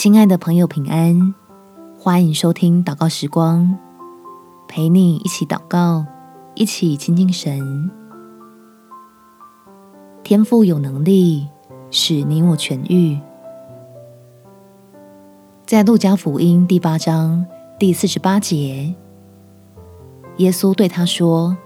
[0.00, 1.34] 亲爱的朋友，平安！
[1.98, 3.76] 欢迎收听祷告时光，
[4.68, 6.06] 陪你一起祷告，
[6.54, 7.90] 一起亲近神。
[10.22, 11.48] 天父有能力
[11.90, 13.18] 使你我痊愈。
[15.66, 17.44] 在路加福音第八章
[17.76, 18.94] 第四十八节，
[20.36, 21.56] 耶稣对他说：“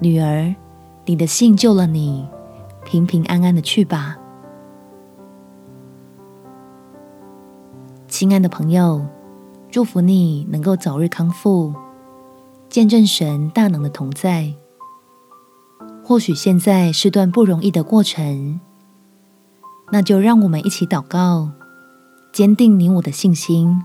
[0.00, 0.54] 女儿，
[1.06, 2.28] 你的信救了你，
[2.84, 4.18] 平平安安的去吧。”
[8.16, 9.04] 亲爱的朋友，
[9.72, 11.74] 祝福你能够早日康复，
[12.68, 14.54] 见证神大能的同在。
[16.04, 18.60] 或许现在是段不容易的过程，
[19.90, 21.50] 那就让我们一起祷告，
[22.32, 23.82] 坚定你我的信心，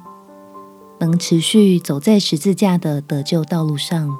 [0.99, 4.15] 能持续走在十字架的得救道路上。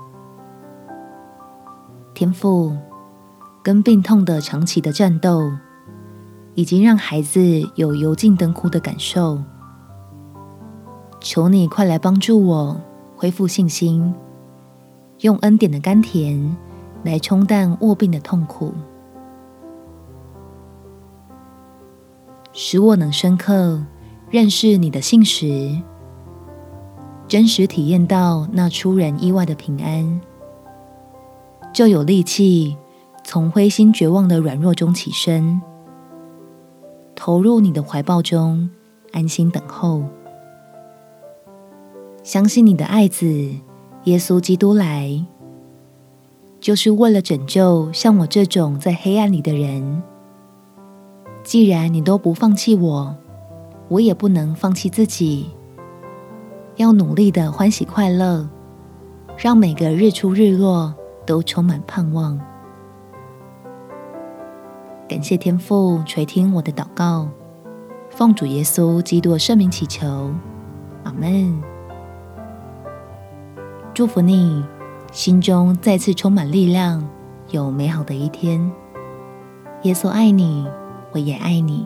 [2.15, 2.75] 天父，
[3.61, 5.51] 跟病痛的长期的战斗，
[6.55, 7.39] 已经让孩子
[7.75, 9.43] 有油尽灯枯的感受。
[11.21, 12.79] 求你快来帮助我
[13.15, 14.13] 恢复信心，
[15.19, 16.57] 用恩典的甘甜
[17.03, 18.73] 来冲淡卧病的痛苦，
[22.53, 23.83] 使我能深刻
[24.29, 25.77] 认识你的信实，
[27.27, 30.21] 真实体验到那出人意外的平安，
[31.73, 32.77] 就有力气
[33.25, 35.61] 从灰心绝望的软弱中起身，
[37.13, 38.69] 投入你的怀抱中，
[39.11, 40.05] 安心等候。
[42.29, 43.25] 相信你的爱子
[44.03, 45.25] 耶稣基督来，
[46.59, 50.03] 就是为了拯救像我这种在黑暗里的人。
[51.43, 53.15] 既然你都不放弃我，
[53.87, 55.49] 我也不能放弃自己，
[56.75, 58.47] 要努力的欢喜快乐，
[59.35, 60.93] 让每个日出日落
[61.25, 62.39] 都充满盼望。
[65.07, 67.27] 感谢天父垂听我的祷告，
[68.11, 70.31] 奉主耶稣基督的圣名祈求，
[71.03, 71.78] 阿门。
[73.99, 74.63] 祝福你，
[75.11, 77.05] 心中再次充满力量，
[77.51, 78.71] 有美好的一天。
[79.81, 80.65] 耶稣爱你，
[81.11, 81.85] 我也爱你。